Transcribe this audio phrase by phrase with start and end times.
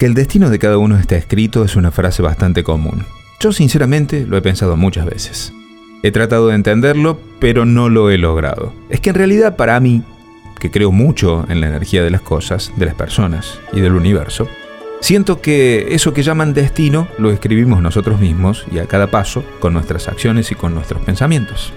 [0.00, 3.04] Que el destino de cada uno está escrito es una frase bastante común.
[3.38, 5.52] Yo sinceramente lo he pensado muchas veces.
[6.02, 8.72] He tratado de entenderlo, pero no lo he logrado.
[8.88, 10.02] Es que en realidad para mí,
[10.58, 14.48] que creo mucho en la energía de las cosas, de las personas y del universo,
[15.02, 19.74] siento que eso que llaman destino lo escribimos nosotros mismos y a cada paso con
[19.74, 21.74] nuestras acciones y con nuestros pensamientos.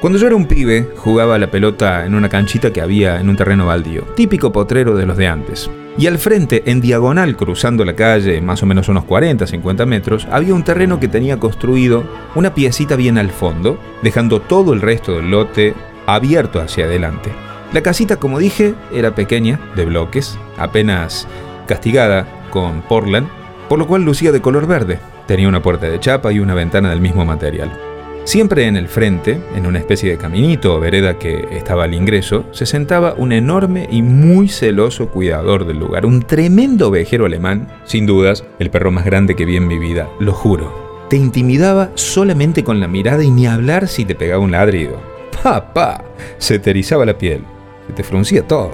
[0.00, 3.36] Cuando yo era un pibe, jugaba la pelota en una canchita que había en un
[3.36, 5.68] terreno baldío, típico potrero de los de antes.
[5.98, 10.28] Y al frente, en diagonal, cruzando la calle, más o menos unos 40, 50 metros,
[10.30, 12.04] había un terreno que tenía construido
[12.36, 15.74] una piecita bien al fondo, dejando todo el resto del lote
[16.06, 17.32] abierto hacia adelante.
[17.72, 21.26] La casita, como dije, era pequeña, de bloques, apenas
[21.66, 23.28] castigada con Portland,
[23.68, 25.00] por lo cual lucía de color verde.
[25.26, 27.87] Tenía una puerta de chapa y una ventana del mismo material.
[28.28, 32.44] Siempre en el frente, en una especie de caminito o vereda que estaba al ingreso,
[32.50, 38.04] se sentaba un enorme y muy celoso cuidador del lugar, un tremendo ovejero alemán, sin
[38.04, 41.06] dudas, el perro más grande que vi en mi vida, lo juro.
[41.08, 45.00] Te intimidaba solamente con la mirada y ni hablar si te pegaba un ladrido.
[45.42, 46.04] ¡Papá!
[46.36, 47.44] Se te erizaba la piel,
[47.86, 48.72] se te fruncía todo.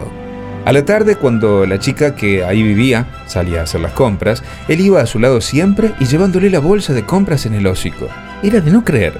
[0.64, 4.80] A la tarde, cuando la chica que ahí vivía salía a hacer las compras, él
[4.80, 8.08] iba a su lado siempre y llevándole la bolsa de compras en el hocico.
[8.42, 9.12] Era de no creer.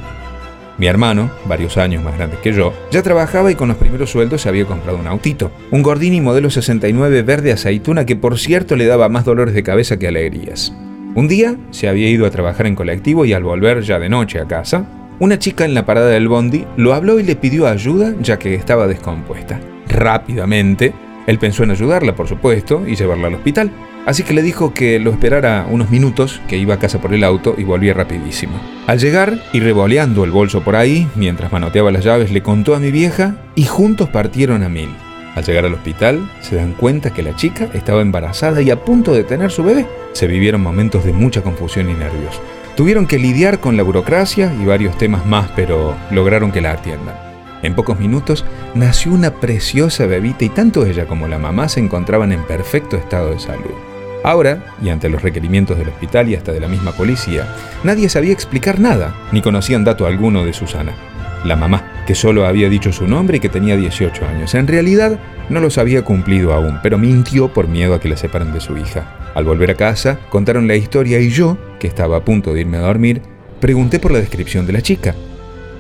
[0.77, 4.43] Mi hermano, varios años más grande que yo, ya trabajaba y con los primeros sueldos
[4.43, 5.53] se había comprado un autito.
[5.71, 9.99] Un Gordini modelo 69 verde aceituna que por cierto le daba más dolores de cabeza
[9.99, 10.73] que alegrías.
[11.15, 14.41] Un día se había ido a trabajar en colectivo y al volver ya de noche
[14.41, 14.85] a casa,
[15.21, 18.55] una chica en la parada del bondi lo habló y le pidió ayuda ya que
[18.55, 19.61] estaba descompuesta.
[19.89, 20.93] Rápidamente,
[21.29, 23.71] él pensó en ayudarla, por supuesto, y llevarla al hospital.
[24.07, 27.25] Así que le dijo que lo esperara unos minutos, que iba a casa por el
[27.25, 28.61] auto y volvía rapidísimo.
[28.87, 32.81] Al llegar y revoleando el bolso por ahí, mientras manoteaba las llaves, le contó a
[32.81, 34.91] mi vieja y juntos partieron a mil.
[35.35, 39.13] Al llegar al hospital, se dan cuenta que la chica estaba embarazada y a punto
[39.13, 39.87] de tener su bebé.
[40.13, 42.41] Se vivieron momentos de mucha confusión y nervios.
[42.77, 47.17] Tuvieron que lidiar con la burocracia y varios temas más, pero lograron que la atiendan.
[47.63, 52.31] En pocos minutos nació una preciosa bebita y tanto ella como la mamá se encontraban
[52.31, 53.94] en perfecto estado de salud.
[54.25, 57.47] Ahora, y ante los requerimientos del hospital y hasta de la misma policía,
[57.85, 60.95] nadie sabía explicar nada, ni conocían dato alguno de Susana.
[61.45, 64.55] La mamá, que solo había dicho su nombre y que tenía 18 años.
[64.55, 65.21] En realidad,
[65.51, 68.79] no los había cumplido aún, pero mintió por miedo a que la separen de su
[68.79, 69.19] hija.
[69.35, 72.79] Al volver a casa, contaron la historia y yo, que estaba a punto de irme
[72.79, 73.21] a dormir,
[73.61, 75.15] pregunté por la descripción de la chica.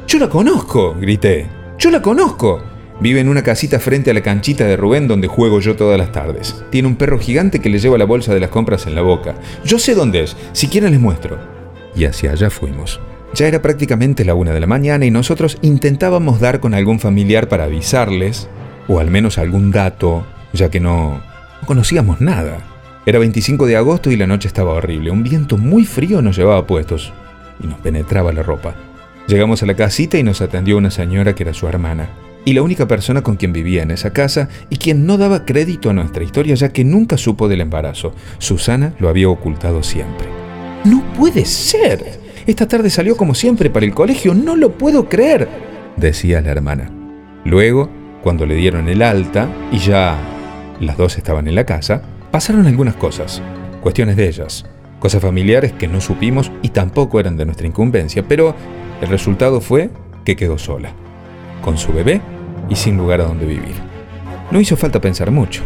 [0.07, 1.47] Yo la conozco, grité.
[1.79, 2.74] Yo la conozco.
[3.05, 6.11] Vive en una casita frente a la canchita de Rubén donde juego yo todas las
[6.11, 6.65] tardes.
[6.71, 9.35] Tiene un perro gigante que le lleva la bolsa de las compras en la boca.
[9.63, 11.39] Yo sé dónde es, si quieren les muestro.
[11.95, 12.99] Y hacia allá fuimos.
[13.35, 17.47] Ya era prácticamente la una de la mañana y nosotros intentábamos dar con algún familiar
[17.47, 18.49] para avisarles,
[18.89, 21.21] o al menos algún dato, ya que no,
[21.61, 22.57] no conocíamos nada.
[23.05, 25.11] Era 25 de agosto y la noche estaba horrible.
[25.11, 27.13] Un viento muy frío nos llevaba puestos
[27.63, 28.75] y nos penetraba la ropa.
[29.27, 32.09] Llegamos a la casita y nos atendió una señora que era su hermana
[32.45, 35.91] y la única persona con quien vivía en esa casa y quien no daba crédito
[35.91, 38.13] a nuestra historia ya que nunca supo del embarazo.
[38.39, 40.29] Susana lo había ocultado siempre.
[40.85, 42.21] No puede ser.
[42.47, 45.49] Esta tarde salió como siempre para el colegio, no lo puedo creer,
[45.97, 46.91] decía la hermana.
[47.45, 47.89] Luego,
[48.23, 50.19] cuando le dieron el alta y ya
[50.81, 53.41] las dos estaban en la casa, pasaron algunas cosas,
[53.81, 54.67] cuestiones de ellas,
[54.99, 58.55] cosas familiares que no supimos y tampoco eran de nuestra incumbencia, pero
[59.01, 59.91] el resultado fue
[60.27, 60.93] que quedó sola,
[61.63, 62.21] con su bebé
[62.69, 63.75] y sin lugar a donde vivir.
[64.51, 65.63] No hizo falta pensar mucho.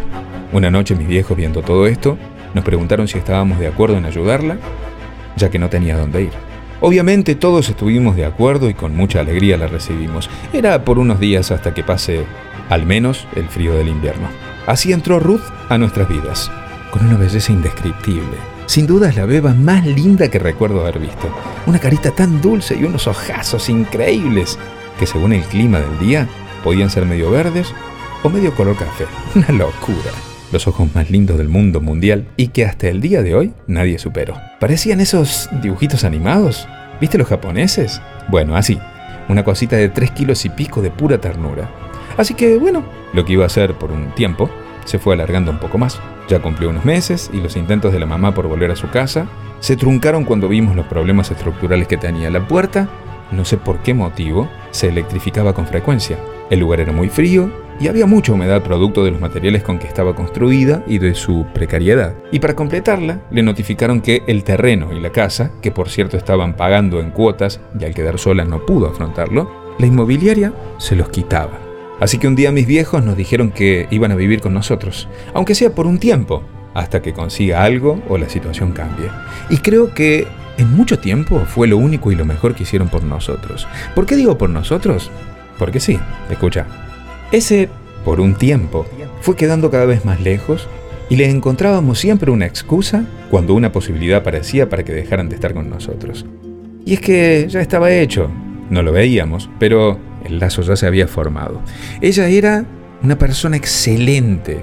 [0.52, 2.16] Una noche mis viejos viendo todo esto,
[2.54, 4.56] nos preguntaron si estábamos de acuerdo en ayudarla,
[5.36, 6.32] ya que no tenía dónde ir.
[6.80, 10.30] Obviamente todos estuvimos de acuerdo y con mucha alegría la recibimos.
[10.52, 12.24] Era por unos días hasta que pase
[12.68, 14.28] al menos el frío del invierno.
[14.66, 16.50] Así entró Ruth a nuestras vidas,
[16.90, 18.36] con una belleza indescriptible.
[18.66, 21.28] Sin duda es la beba más linda que recuerdo haber visto.
[21.66, 24.58] Una carita tan dulce y unos ojazos increíbles
[24.98, 26.28] que según el clima del día
[26.64, 27.72] podían ser medio verdes
[28.22, 29.06] o medio color café.
[29.34, 30.10] Una locura.
[30.50, 33.98] Los ojos más lindos del mundo mundial y que hasta el día de hoy nadie
[33.98, 34.34] superó.
[34.60, 36.66] Parecían esos dibujitos animados.
[37.00, 38.00] ¿Viste los japoneses?
[38.28, 38.78] Bueno, así.
[39.28, 41.70] Una cosita de 3 kilos y pico de pura ternura.
[42.16, 42.82] Así que bueno,
[43.12, 44.50] lo que iba a hacer por un tiempo
[44.86, 46.00] se fue alargando un poco más.
[46.28, 49.26] Ya cumplió unos meses y los intentos de la mamá por volver a su casa
[49.60, 52.30] se truncaron cuando vimos los problemas estructurales que tenía.
[52.30, 52.88] La puerta,
[53.32, 56.18] no sé por qué motivo, se electrificaba con frecuencia.
[56.50, 59.86] El lugar era muy frío y había mucha humedad producto de los materiales con que
[59.86, 62.14] estaba construida y de su precariedad.
[62.32, 66.56] Y para completarla, le notificaron que el terreno y la casa, que por cierto estaban
[66.56, 71.58] pagando en cuotas y al quedar sola no pudo afrontarlo, la inmobiliaria se los quitaba.
[72.00, 75.54] Así que un día mis viejos nos dijeron que iban a vivir con nosotros, aunque
[75.54, 79.10] sea por un tiempo, hasta que consiga algo o la situación cambie.
[79.50, 80.26] Y creo que
[80.58, 83.66] en mucho tiempo fue lo único y lo mejor que hicieron por nosotros.
[83.94, 85.10] ¿Por qué digo por nosotros?
[85.58, 85.98] Porque sí,
[86.30, 86.66] escucha.
[87.32, 87.68] Ese,
[88.04, 88.86] por un tiempo,
[89.20, 90.68] fue quedando cada vez más lejos
[91.08, 95.54] y le encontrábamos siempre una excusa cuando una posibilidad aparecía para que dejaran de estar
[95.54, 96.26] con nosotros.
[96.84, 98.30] Y es que ya estaba hecho,
[98.70, 101.60] no lo veíamos, pero el lazo ya se había formado.
[102.00, 102.64] Ella era
[103.02, 104.60] una persona excelente,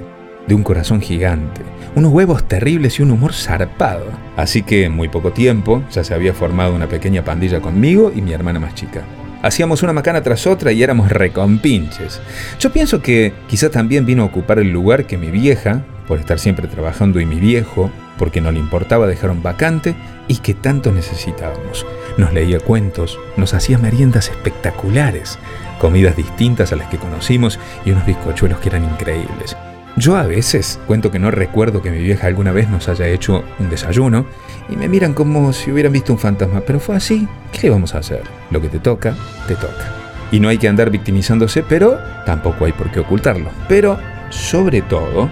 [0.48, 1.62] de un corazón gigante,
[1.96, 4.06] unos huevos terribles y un humor zarpado.
[4.36, 8.22] Así que en muy poco tiempo ya se había formado una pequeña pandilla conmigo y
[8.22, 9.04] mi hermana más chica.
[9.42, 12.20] Hacíamos una macana tras otra y éramos recompinches.
[12.60, 16.40] Yo pienso que quizá también vino a ocupar el lugar que mi vieja, por estar
[16.40, 19.96] siempre trabajando y mi viejo, porque no le importaba, dejaron vacante
[20.28, 21.86] y que tanto necesitábamos.
[22.18, 25.38] Nos leía cuentos, nos hacía meriendas espectaculares,
[25.80, 29.56] comidas distintas a las que conocimos y unos bizcochuelos que eran increíbles.
[29.98, 33.46] Yo a veces cuento que no recuerdo que mi vieja alguna vez nos haya hecho
[33.60, 34.26] un desayuno
[34.68, 37.28] y me miran como si hubieran visto un fantasma, pero fue así.
[37.54, 38.24] ¿Qué le vamos a hacer?
[38.52, 39.16] Lo que te toca,
[39.48, 39.94] te toca.
[40.32, 43.50] Y no hay que andar victimizándose, pero tampoco hay por qué ocultarlo.
[43.70, 43.98] Pero,
[44.32, 45.30] sobre todo,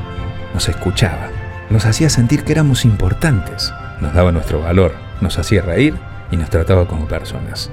[0.54, 1.30] nos escuchaba.
[1.70, 3.74] Nos hacía sentir que éramos importantes.
[4.00, 5.96] Nos daba nuestro valor, nos hacía reír
[6.32, 7.70] y nos trataba como personas.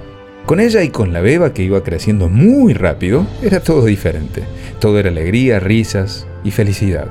[0.51, 4.43] Con ella y con la beba que iba creciendo muy rápido, era todo diferente.
[4.81, 7.07] Todo era alegría, risas y felicidad.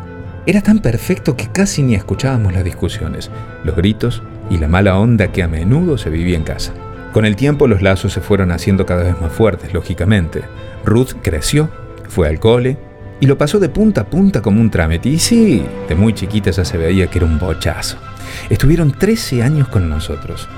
[0.45, 3.31] Era tan perfecto que casi ni escuchábamos las discusiones,
[3.63, 6.73] los gritos y la mala onda que a menudo se vivía en casa.
[7.13, 10.41] Con el tiempo los lazos se fueron haciendo cada vez más fuertes, lógicamente.
[10.83, 11.69] Ruth creció,
[12.09, 12.77] fue al cole
[13.21, 15.07] y lo pasó de punta a punta como un trámite.
[15.07, 17.99] Y sí, de muy chiquita ya se veía que era un bochazo.
[18.49, 20.49] Estuvieron 13 años con nosotros.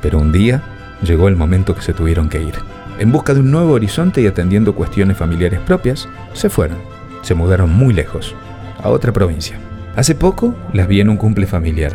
[0.00, 2.54] Pero un día llegó el momento que se tuvieron que ir.
[2.98, 6.78] En busca de un nuevo horizonte y atendiendo cuestiones familiares propias, se fueron.
[7.22, 8.34] Se mudaron muy lejos,
[8.82, 9.58] a otra provincia.
[9.96, 11.94] Hace poco las vi en un cumple familiar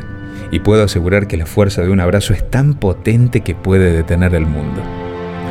[0.51, 4.35] y puedo asegurar que la fuerza de un abrazo es tan potente que puede detener
[4.35, 4.81] el mundo.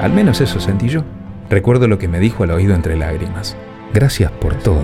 [0.02, 1.04] Al menos eso sentí yo.
[1.50, 3.56] Recuerdo lo que me dijo al oído entre lágrimas.
[3.94, 4.82] Gracias por todo.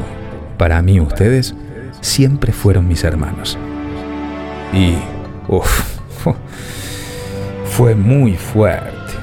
[0.56, 1.54] Para mí ustedes
[2.00, 3.58] siempre fueron mis hermanos.
[4.72, 4.94] Y...
[5.48, 5.98] Uf,
[7.76, 9.14] fue muy fuerte.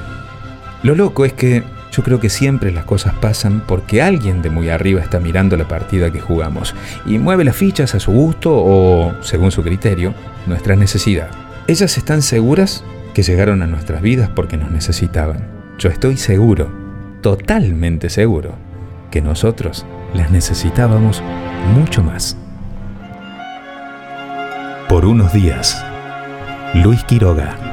[0.82, 4.68] Lo loco es que yo creo que siempre las cosas pasan porque alguien de muy
[4.68, 6.74] arriba está mirando la partida que jugamos
[7.06, 10.12] y mueve las fichas a su gusto o, según su criterio,
[10.44, 11.30] nuestra necesidad.
[11.66, 12.84] Ellas están seguras
[13.14, 15.48] que llegaron a nuestras vidas porque nos necesitaban.
[15.78, 16.70] Yo estoy seguro,
[17.22, 18.54] totalmente seguro,
[19.10, 21.22] que nosotros las necesitábamos
[21.74, 22.36] mucho más.
[24.90, 25.82] Por unos días,
[26.74, 27.71] Luis Quiroga.